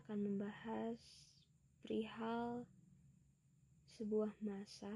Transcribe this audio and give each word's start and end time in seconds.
akan 0.00 0.24
membahas 0.24 0.96
perihal 1.84 2.64
sebuah 3.98 4.32
masa 4.40 4.88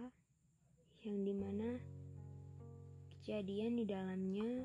yang 1.04 1.20
di 1.20 1.36
mana 1.36 1.76
kejadian 3.12 3.76
di 3.76 3.84
dalamnya 3.84 4.64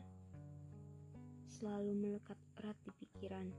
selalu 1.52 1.92
melekat 1.94 2.40
erat 2.64 2.78
di 2.88 2.92
pikiran, 3.04 3.52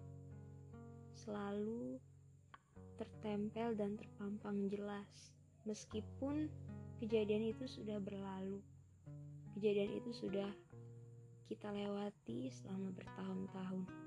selalu 1.12 2.00
tertempel 2.96 3.76
dan 3.76 4.00
terpampang 4.00 4.72
jelas, 4.72 5.36
meskipun 5.68 6.48
kejadian 7.04 7.52
itu 7.52 7.68
sudah 7.68 8.00
berlalu, 8.00 8.64
kejadian 9.54 9.92
itu 9.92 10.10
sudah 10.10 10.48
kita 11.52 11.68
lewati 11.68 12.48
selama 12.48 12.90
bertahun-tahun. 12.96 14.01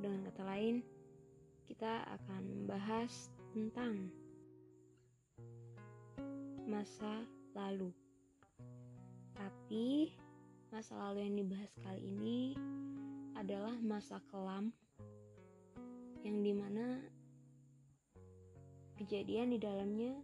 Dengan 0.00 0.24
kata 0.32 0.42
lain, 0.48 0.80
kita 1.68 2.08
akan 2.08 2.42
membahas 2.48 3.28
tentang 3.52 4.08
masa 6.64 7.20
lalu. 7.52 7.92
Tapi 9.36 10.16
masa 10.72 10.96
lalu 10.96 11.28
yang 11.28 11.36
dibahas 11.44 11.72
kali 11.84 12.00
ini 12.00 12.56
adalah 13.36 13.76
masa 13.84 14.24
kelam 14.32 14.72
yang 16.24 16.40
di 16.40 16.52
mana 16.56 17.04
kejadian 18.96 19.52
di 19.52 19.58
dalamnya 19.60 20.16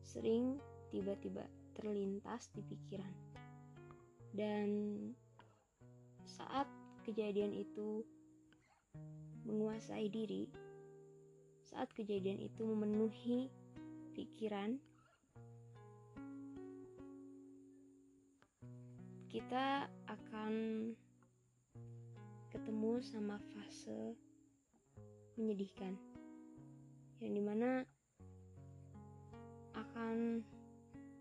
sering 0.00 0.56
tiba-tiba 0.88 1.44
terlintas 1.76 2.48
di 2.56 2.64
pikiran. 2.64 3.14
Dan 4.32 4.68
saat 6.24 6.79
kejadian 7.10 7.50
itu 7.50 8.06
menguasai 9.42 10.06
diri, 10.06 10.46
saat 11.66 11.90
kejadian 11.90 12.38
itu 12.38 12.62
memenuhi 12.62 13.50
pikiran, 14.14 14.78
kita 19.26 19.90
akan 20.06 20.54
ketemu 22.54 23.02
sama 23.02 23.42
fase 23.50 24.14
menyedihkan 25.34 25.98
yang 27.18 27.34
di 27.34 27.42
mana 27.42 27.82
akan 29.74 30.46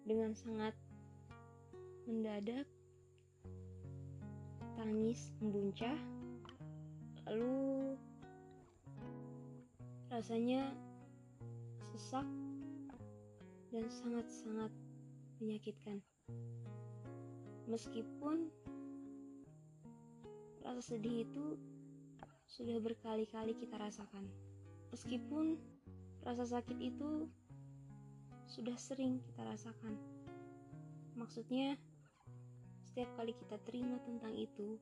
dengan 0.05 0.37
sangat 0.37 0.77
mendadak 2.05 2.69
tangis 4.79 5.35
membuncah. 5.43 5.99
Lalu 7.27 7.99
rasanya 10.07 10.71
sesak 11.91 12.23
dan 13.75 13.91
sangat-sangat 13.91 14.71
menyakitkan. 15.43 15.99
Meskipun 17.67 18.47
rasa 20.63 20.95
sedih 20.95 21.27
itu 21.27 21.59
sudah 22.47 22.79
berkali-kali 22.79 23.59
kita 23.59 23.75
rasakan. 23.75 24.25
Meskipun 24.95 25.59
rasa 26.23 26.47
sakit 26.47 26.79
itu 26.79 27.27
sudah 28.47 28.79
sering 28.79 29.19
kita 29.27 29.43
rasakan. 29.43 29.99
Maksudnya, 31.19 31.75
setiap 32.99 33.15
kali 33.15 33.31
kita 33.31 33.55
terima 33.63 33.95
tentang 34.03 34.35
itu, 34.35 34.75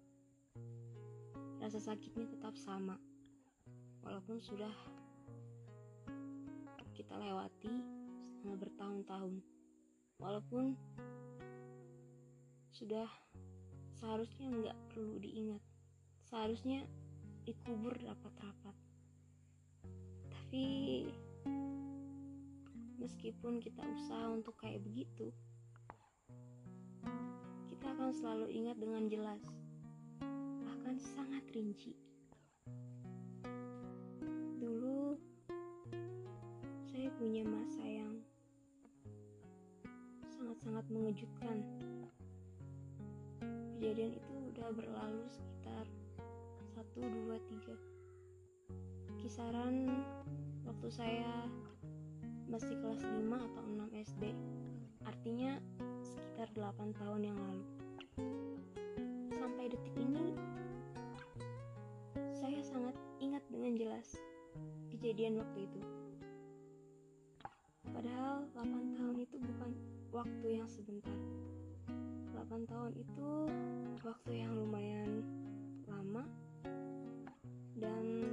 rasa 1.61 1.77
sakitnya 1.77 2.25
tetap 2.25 2.57
sama, 2.57 2.97
walaupun 4.01 4.41
sudah 4.41 4.73
kita 6.97 7.13
lewati 7.13 7.69
selama 8.25 8.57
bertahun-tahun, 8.57 9.37
walaupun 10.17 10.73
sudah 12.73 13.05
seharusnya 13.93 14.49
nggak 14.49 14.77
perlu 14.89 15.21
diingat, 15.21 15.61
seharusnya 16.25 16.89
dikubur 17.45 17.93
rapat-rapat. 18.01 18.73
Tapi 20.33 20.65
meskipun 22.97 23.61
kita 23.61 23.85
usaha 23.85 24.25
untuk 24.33 24.57
kayak 24.57 24.81
begitu, 24.81 25.29
kita 27.77 27.93
akan 27.93 28.09
selalu 28.09 28.49
ingat 28.49 28.73
dengan 28.81 29.05
jelas, 29.05 29.37
bahkan 30.65 30.97
sangat 30.97 31.45
rinci. 31.53 31.93
Dulu, 34.57 35.13
saya 36.89 37.13
punya 37.21 37.45
masa 37.45 37.85
yang 37.85 38.17
sangat-sangat 40.25 40.89
mengejutkan. 40.89 41.61
Kejadian 43.77 44.17
itu 44.17 44.33
udah 44.49 44.73
berlalu 44.73 45.21
sekitar 45.29 45.85
1, 46.73 46.81
2, 46.97 47.29
3 47.61 49.21
kisaran 49.21 49.85
waktu 50.65 50.89
saya 50.89 51.45
masih 52.49 52.73
kelas 52.81 53.05
5 53.05 53.21
atau 53.37 53.61
6 53.61 54.01
SD 54.01 54.33
artinya 55.05 55.61
sekitar 56.47 56.71
8 56.79 56.95
tahun 56.95 57.21
yang 57.27 57.35
lalu. 57.43 57.65
Sampai 59.35 59.67
detik 59.67 59.95
ini 59.99 60.31
saya 62.31 62.63
sangat 62.63 62.95
ingat 63.19 63.43
dengan 63.51 63.75
jelas 63.75 64.15
kejadian 64.87 65.43
waktu 65.43 65.67
itu. 65.67 65.81
Padahal 67.91 68.47
8 68.55 68.95
tahun 68.95 69.15
itu 69.19 69.35
bukan 69.43 69.71
waktu 70.15 70.47
yang 70.63 70.69
sebentar. 70.71 71.19
8 72.31 72.63
tahun 72.63 72.95
itu 72.95 73.29
waktu 74.07 74.31
yang 74.31 74.55
lumayan 74.55 75.27
lama 75.83 76.23
dan 77.75 78.23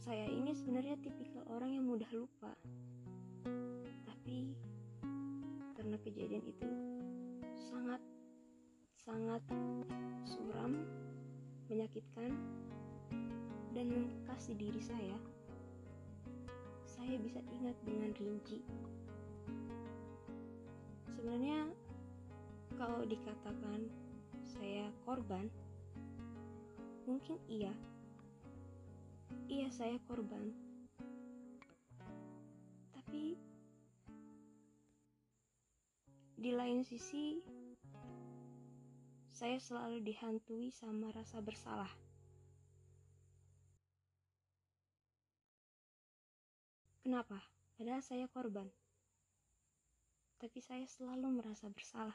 saya 0.00 0.24
ini 0.24 0.56
sebenarnya 0.56 0.96
tipikal 1.04 1.44
orang 1.52 1.76
yang 1.76 1.84
mudah 1.84 2.08
lupa. 2.16 2.56
Kejadian 6.18 6.50
itu 6.50 6.70
sangat 7.70 8.02
sangat 8.98 9.38
suram, 10.26 10.82
menyakitkan 11.70 12.34
dan 13.70 13.86
membekas 13.86 14.50
di 14.50 14.66
diri 14.66 14.82
saya. 14.82 15.14
Saya 16.90 17.22
bisa 17.22 17.38
ingat 17.54 17.78
dengan 17.86 18.10
rinci. 18.18 18.66
Sebenarnya 21.14 21.70
kalau 22.74 23.06
dikatakan 23.06 23.86
saya 24.42 24.90
korban, 25.06 25.46
mungkin 27.06 27.38
iya 27.46 27.70
Iya, 29.46 29.70
saya 29.70 29.96
korban. 30.10 30.50
Tapi 32.90 33.38
di 36.38 36.54
lain 36.54 36.86
sisi 36.86 37.42
saya 39.26 39.58
selalu 39.58 40.06
dihantui 40.06 40.70
sama 40.70 41.10
rasa 41.10 41.42
bersalah. 41.42 41.90
Kenapa? 47.02 47.42
Padahal 47.74 48.02
saya 48.06 48.30
korban. 48.30 48.70
Tapi 50.38 50.62
saya 50.62 50.86
selalu 50.86 51.42
merasa 51.42 51.66
bersalah. 51.74 52.14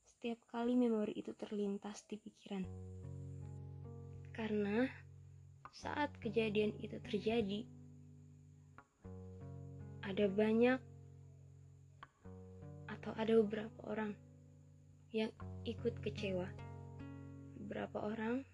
Setiap 0.00 0.40
kali 0.48 0.72
memori 0.72 1.12
itu 1.12 1.36
terlintas 1.36 2.08
di 2.08 2.16
pikiran. 2.16 2.64
Karena 4.32 4.88
saat 5.76 6.16
kejadian 6.24 6.72
itu 6.80 6.96
terjadi, 7.04 7.68
ada 10.04 10.24
banyak 10.32 10.89
atau 13.00 13.16
ada 13.16 13.32
beberapa 13.40 13.80
orang 13.88 14.12
yang 15.08 15.32
ikut 15.64 15.96
kecewa, 16.04 16.44
beberapa 17.56 18.12
orang 18.12 18.44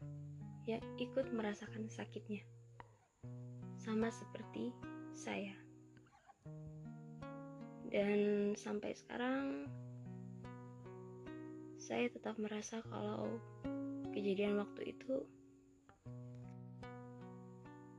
yang 0.70 0.78
ikut 1.02 1.34
merasakan 1.34 1.90
sakitnya, 1.90 2.46
sama 3.74 4.06
seperti 4.14 4.70
saya. 5.10 5.52
Dan 7.90 8.54
sampai 8.54 8.94
sekarang, 8.94 9.66
saya 11.82 12.06
tetap 12.10 12.38
merasa 12.38 12.82
kalau 12.86 13.38
kejadian 14.10 14.58
waktu 14.58 14.94
itu 14.94 15.22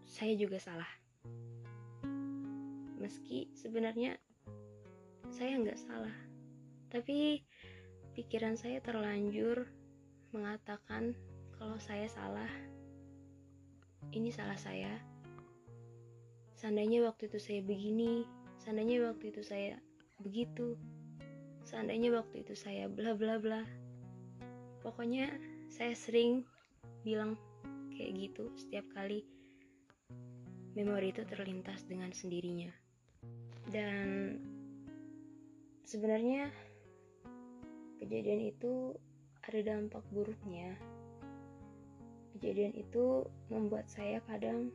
saya 0.04 0.34
juga 0.36 0.60
salah. 0.60 0.92
Meski 3.00 3.48
sebenarnya 3.56 4.20
saya 5.32 5.56
nggak 5.56 5.80
salah, 5.80 6.18
tapi 6.98 7.46
pikiran 8.18 8.58
saya 8.58 8.82
terlanjur 8.82 9.70
mengatakan 10.34 11.14
kalau 11.54 11.78
saya 11.78 12.10
salah. 12.10 12.50
Ini 14.10 14.34
salah 14.34 14.58
saya. 14.58 14.98
Seandainya 16.58 17.06
waktu 17.06 17.30
itu 17.30 17.38
saya 17.38 17.62
begini, 17.62 18.26
seandainya 18.58 19.14
waktu 19.14 19.30
itu 19.30 19.46
saya 19.46 19.78
begitu, 20.26 20.74
seandainya 21.70 22.18
waktu 22.18 22.42
itu 22.42 22.58
saya 22.58 22.90
bla 22.90 23.14
bla 23.14 23.38
bla. 23.38 23.62
Pokoknya 24.82 25.30
saya 25.70 25.94
sering 25.94 26.50
bilang 27.06 27.38
kayak 27.94 28.18
gitu 28.26 28.50
setiap 28.58 28.90
kali 28.98 29.22
memori 30.74 31.14
itu 31.14 31.22
terlintas 31.30 31.86
dengan 31.86 32.10
sendirinya. 32.10 32.74
Dan 33.70 34.34
sebenarnya 35.86 36.50
kejadian 37.98 38.54
itu 38.54 38.94
ada 39.48 39.60
dampak 39.64 40.04
buruknya. 40.14 40.76
Kejadian 42.38 42.78
itu 42.78 43.26
membuat 43.50 43.90
saya 43.90 44.22
kadang 44.30 44.70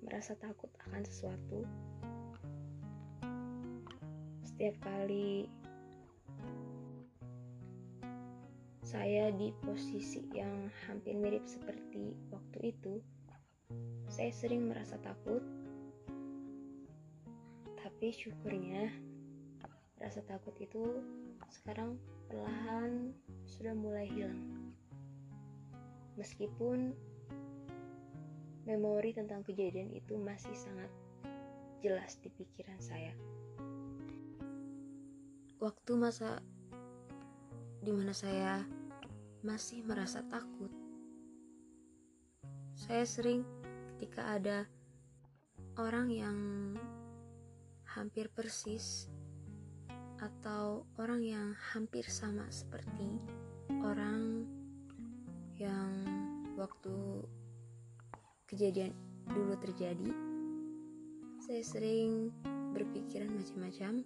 merasa 0.00 0.38
takut 0.38 0.70
akan 0.86 1.02
sesuatu. 1.02 1.66
Setiap 4.46 4.76
kali 4.84 5.48
saya 8.84 9.30
di 9.30 9.54
posisi 9.62 10.26
yang 10.34 10.66
hampir 10.86 11.14
mirip 11.14 11.46
seperti 11.46 12.12
waktu 12.34 12.74
itu, 12.74 12.98
saya 14.10 14.34
sering 14.34 14.66
merasa 14.66 14.98
takut, 14.98 15.40
tapi 17.78 18.10
syukurnya 18.10 18.90
rasa 20.00 20.24
takut 20.26 20.56
itu 20.58 21.00
sekarang 21.52 22.00
perlahan 22.30 23.10
sudah 23.50 23.74
mulai 23.74 24.06
hilang. 24.06 24.70
Meskipun 26.14 26.94
memori 28.70 29.10
tentang 29.10 29.42
kejadian 29.42 29.90
itu 29.90 30.14
masih 30.14 30.54
sangat 30.54 30.88
jelas 31.82 32.22
di 32.22 32.30
pikiran 32.30 32.78
saya. 32.78 33.10
Waktu 35.58 35.92
masa 35.98 36.38
di 37.82 37.90
mana 37.90 38.14
saya 38.14 38.62
masih 39.42 39.82
merasa 39.82 40.22
takut, 40.30 40.70
saya 42.78 43.04
sering 43.04 43.42
ketika 43.96 44.38
ada 44.38 44.64
orang 45.76 46.08
yang 46.12 46.38
hampir 47.84 48.30
persis 48.30 49.10
atau 50.20 50.84
orang 51.00 51.24
yang 51.24 51.48
hampir 51.72 52.04
sama 52.04 52.44
seperti 52.52 53.18
orang 53.80 54.44
yang 55.56 55.92
waktu 56.60 57.24
kejadian 58.44 58.92
dulu 59.32 59.56
terjadi 59.58 60.12
saya 61.40 61.64
sering 61.64 62.28
berpikiran 62.76 63.32
macam-macam 63.32 64.04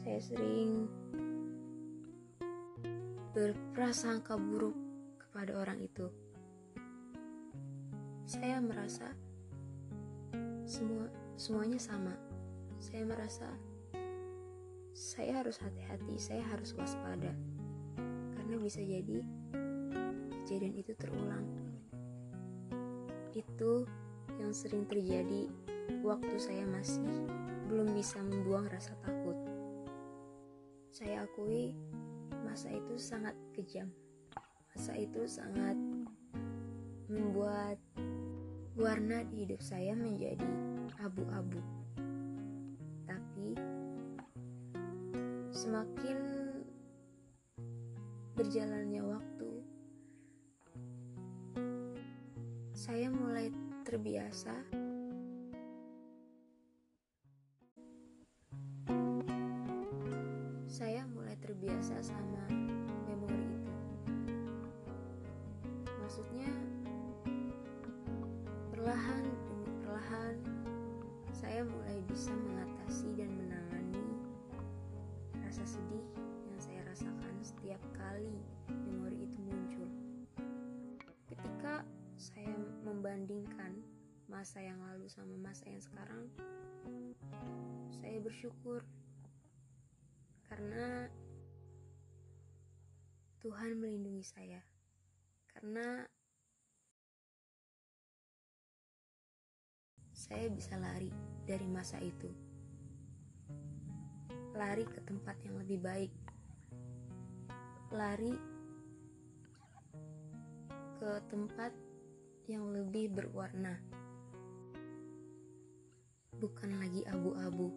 saya 0.00 0.20
sering 0.24 0.88
berprasangka 3.36 4.40
buruk 4.40 4.74
kepada 5.20 5.52
orang 5.60 5.84
itu 5.84 6.08
saya 8.28 8.60
merasa 8.60 9.12
semua 10.68 11.08
semuanya 11.40 11.80
sama. 11.80 12.12
Saya 12.76 13.08
merasa 13.08 13.48
saya 14.98 15.46
harus 15.46 15.62
hati-hati, 15.62 16.18
saya 16.18 16.42
harus 16.50 16.74
waspada. 16.74 17.30
Karena 18.34 18.58
bisa 18.58 18.82
jadi 18.82 19.22
kejadian 20.42 20.74
itu 20.74 20.90
terulang. 20.98 21.46
Itu 23.30 23.86
yang 24.42 24.50
sering 24.50 24.90
terjadi 24.90 25.46
waktu 26.02 26.34
saya 26.42 26.66
masih 26.66 27.06
belum 27.70 27.94
bisa 27.94 28.18
membuang 28.26 28.66
rasa 28.66 28.98
takut. 29.06 29.38
Saya 30.90 31.22
akui 31.30 31.78
masa 32.42 32.74
itu 32.74 32.98
sangat 32.98 33.38
kejam. 33.54 33.94
Masa 34.74 34.98
itu 34.98 35.30
sangat 35.30 35.78
membuat 37.06 37.78
warna 38.74 39.22
di 39.30 39.46
hidup 39.46 39.62
saya 39.62 39.94
menjadi 39.94 40.50
abu-abu. 40.98 41.62
Tapi 43.06 43.77
semakin 45.58 46.18
berjalannya 48.38 49.02
waktu, 49.02 49.50
saya 52.70 53.10
mulai 53.10 53.50
terbiasa. 53.82 54.54
Saya 60.70 61.02
mulai 61.10 61.34
terbiasa 61.42 62.06
sama 62.06 62.57
setiap 77.78 77.94
kali 77.94 78.34
memori 78.66 79.22
itu 79.22 79.38
muncul. 79.38 79.86
Ketika 81.30 81.86
saya 82.18 82.50
membandingkan 82.82 83.78
masa 84.26 84.58
yang 84.58 84.82
lalu 84.82 85.06
sama 85.06 85.38
masa 85.38 85.62
yang 85.70 85.78
sekarang, 85.78 86.26
saya 87.94 88.18
bersyukur 88.18 88.82
karena 90.50 91.06
Tuhan 93.38 93.78
melindungi 93.78 94.26
saya. 94.26 94.58
Karena 95.54 96.02
saya 100.10 100.50
bisa 100.50 100.74
lari 100.82 101.14
dari 101.46 101.66
masa 101.70 102.02
itu. 102.02 102.26
Lari 104.58 104.82
ke 104.82 104.98
tempat 105.06 105.38
yang 105.46 105.62
lebih 105.62 105.78
baik. 105.78 106.27
Lari 107.88 108.36
ke 110.98 111.12
tempat 111.32 111.72
yang 112.44 112.68
lebih 112.68 113.12
berwarna. 113.12 113.80
Bukan 116.36 116.78
lagi 116.78 117.02
abu-abu, 117.08 117.72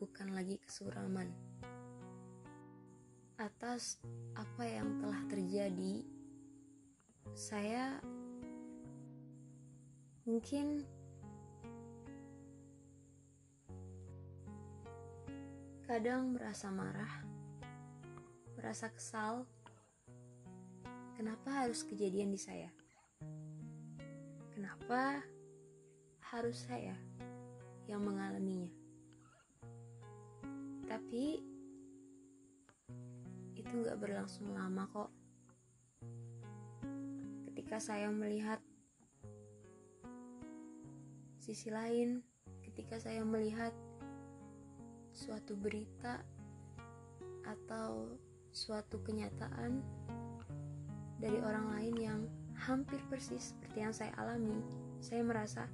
bukan 0.00 0.32
lagi 0.32 0.56
kesuraman. 0.64 1.28
Atas 3.36 4.00
apa 4.36 4.64
yang 4.64 5.00
telah 5.00 5.20
terjadi, 5.28 6.04
saya 7.36 8.00
mungkin 10.24 10.84
Kadang 15.90 16.38
merasa 16.38 16.70
marah, 16.70 17.26
merasa 18.60 18.92
kesal. 18.92 19.48
Kenapa 21.16 21.64
harus 21.64 21.80
kejadian 21.80 22.28
di 22.28 22.36
saya? 22.36 22.68
Kenapa 24.52 25.24
harus 26.28 26.68
saya 26.68 26.92
yang 27.88 28.04
mengalaminya? 28.04 28.68
Tapi 30.84 31.40
itu 33.56 33.72
gak 33.80 33.96
berlangsung 33.96 34.52
lama 34.52 34.84
kok. 34.92 35.10
Ketika 37.48 37.80
saya 37.80 38.12
melihat 38.12 38.60
sisi 41.40 41.72
lain, 41.72 42.20
ketika 42.60 43.00
saya 43.00 43.24
melihat 43.24 43.72
suatu 45.16 45.56
berita 45.56 46.20
atau 47.48 48.20
suatu 48.50 48.98
kenyataan 49.02 49.82
dari 51.22 51.38
orang 51.42 51.66
lain 51.74 51.94
yang 51.96 52.20
hampir 52.54 52.98
persis 53.06 53.54
seperti 53.54 53.82
yang 53.82 53.94
saya 53.94 54.12
alami, 54.20 54.60
saya 55.00 55.22
merasa 55.24 55.66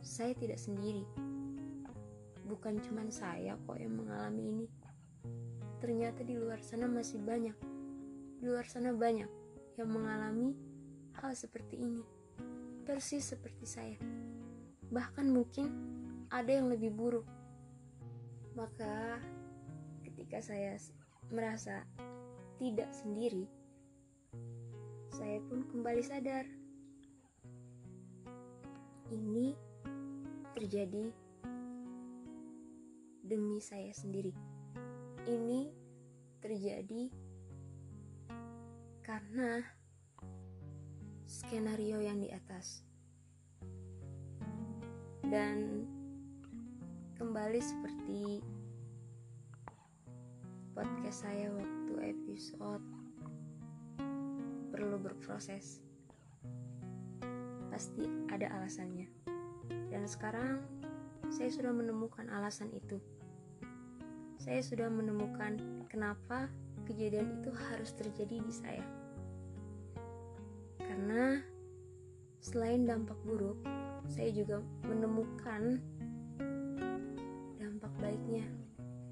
saya 0.00 0.32
tidak 0.38 0.56
sendiri. 0.56 1.04
Bukan 2.48 2.80
cuma 2.80 3.04
saya 3.12 3.58
kok 3.68 3.76
yang 3.76 3.92
mengalami 3.92 4.42
ini. 4.48 4.66
Ternyata 5.78 6.24
di 6.24 6.34
luar 6.38 6.64
sana 6.64 6.88
masih 6.88 7.20
banyak. 7.20 7.54
Di 8.40 8.44
luar 8.48 8.64
sana 8.64 8.94
banyak 8.94 9.28
yang 9.76 9.88
mengalami 9.92 10.56
hal 11.20 11.36
seperti 11.36 11.76
ini. 11.76 12.02
Persis 12.88 13.36
seperti 13.36 13.68
saya. 13.68 13.98
Bahkan 14.88 15.28
mungkin 15.28 15.68
ada 16.32 16.48
yang 16.48 16.72
lebih 16.72 16.88
buruk 16.88 17.28
maka 18.58 19.22
ketika 20.02 20.42
saya 20.42 20.74
merasa 21.28 21.84
tidak 22.56 22.88
sendiri, 22.90 23.44
saya 25.12 25.38
pun 25.46 25.66
kembali 25.68 26.02
sadar. 26.02 26.46
Ini 29.08 29.56
terjadi 30.56 31.08
demi 33.24 33.60
saya 33.60 33.92
sendiri. 33.92 34.32
Ini 35.28 35.68
terjadi 36.40 37.12
karena 39.04 39.64
skenario 41.28 42.00
yang 42.00 42.20
di 42.20 42.32
atas. 42.32 42.84
Dan 45.28 45.84
kembali 47.20 47.60
seperti 47.60 48.40
podcast 50.78 51.26
saya 51.26 51.50
waktu 51.50 52.14
episode 52.14 52.86
perlu 54.70 54.94
berproses. 55.02 55.82
Pasti 57.66 58.06
ada 58.30 58.46
alasannya. 58.54 59.10
Dan 59.90 60.06
sekarang 60.06 60.62
saya 61.34 61.50
sudah 61.50 61.74
menemukan 61.74 62.30
alasan 62.30 62.70
itu. 62.70 63.02
Saya 64.38 64.62
sudah 64.62 64.86
menemukan 64.86 65.58
kenapa 65.90 66.46
kejadian 66.86 67.42
itu 67.42 67.50
harus 67.50 67.90
terjadi 67.98 68.38
di 68.38 68.54
saya. 68.54 68.86
Karena 70.78 71.42
selain 72.38 72.86
dampak 72.86 73.18
buruk, 73.26 73.58
saya 74.06 74.30
juga 74.30 74.62
menemukan 74.86 75.82
dampak 77.58 77.90
baiknya. 77.98 78.46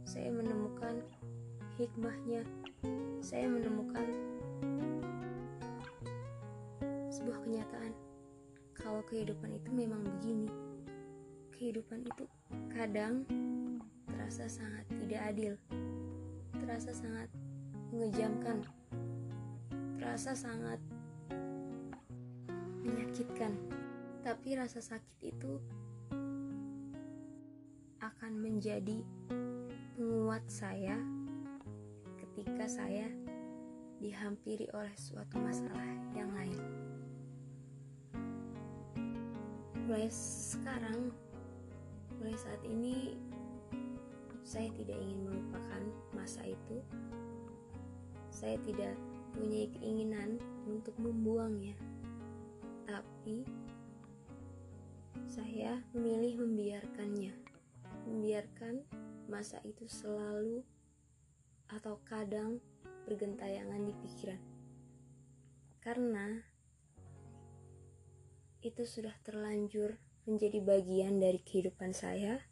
Saya 0.06 0.30
menemukan 0.30 1.02
hikmahnya. 1.76 2.40
Saya 3.20 3.52
menemukan 3.52 4.08
sebuah 7.12 7.38
kenyataan 7.44 7.92
kalau 8.72 9.04
kehidupan 9.04 9.52
itu 9.56 9.70
memang 9.72 10.00
begini. 10.18 10.48
Kehidupan 11.52 12.04
itu 12.04 12.24
kadang 12.72 13.24
terasa 14.08 14.48
sangat 14.48 14.84
tidak 15.04 15.22
adil, 15.32 15.52
terasa 16.60 16.92
sangat 16.96 17.28
mengejamkan, 17.92 18.64
terasa 20.00 20.32
sangat 20.32 20.80
menyakitkan. 22.84 23.52
Tapi 24.24 24.48
rasa 24.56 24.80
sakit 24.80 25.18
itu 25.22 25.52
akan 28.02 28.32
menjadi 28.38 29.02
penguat 29.96 30.44
saya 30.46 31.15
ketika 32.36 32.68
saya 32.68 33.08
dihampiri 33.96 34.68
oleh 34.76 34.92
suatu 34.92 35.40
masalah 35.40 35.88
yang 36.12 36.28
lain. 36.36 36.60
Mulai 39.88 40.12
sekarang 40.12 41.16
mulai 42.20 42.36
saat 42.36 42.60
ini 42.68 43.16
saya 44.44 44.68
tidak 44.76 45.00
ingin 45.00 45.24
melupakan 45.24 45.82
masa 46.12 46.44
itu. 46.44 46.84
Saya 48.28 48.60
tidak 48.68 48.92
punya 49.32 49.72
keinginan 49.80 50.36
untuk 50.68 50.92
membuangnya. 51.00 51.72
Tapi 52.84 53.48
saya 55.24 55.80
memilih 55.96 56.44
membiarkannya. 56.44 57.32
Membiarkan 58.06 58.84
masa 59.26 59.58
itu 59.64 59.88
selalu 59.88 60.62
atau 61.70 61.98
kadang 62.06 62.62
bergentayangan 63.06 63.82
di 63.86 63.94
pikiran 64.02 64.42
karena 65.86 66.42
itu 68.66 68.82
sudah 68.82 69.14
terlanjur 69.22 70.02
menjadi 70.26 70.58
bagian 70.58 71.22
dari 71.22 71.38
kehidupan 71.38 71.94
saya, 71.94 72.42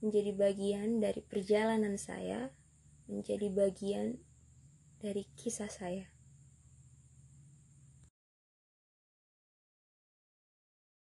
menjadi 0.00 0.32
bagian 0.32 1.04
dari 1.04 1.20
perjalanan 1.20 2.00
saya, 2.00 2.56
menjadi 3.04 3.52
bagian 3.52 4.16
dari 5.04 5.28
kisah 5.36 5.68
saya. 5.68 6.08